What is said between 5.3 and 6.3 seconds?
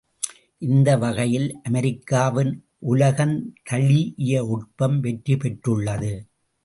பெற்றுள்ளது.